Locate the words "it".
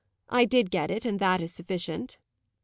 0.89-1.05